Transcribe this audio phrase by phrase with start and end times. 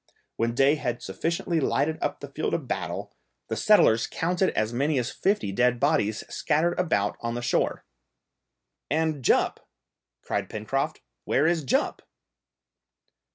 [0.35, 3.13] When day had sufficiently lighted up the field of battle,
[3.49, 7.85] the settlers counted as many as fifty dead bodies scattered about on the shore.
[8.89, 9.59] "And Jup!"
[10.23, 12.01] cried Pencroft, "where is Jup?"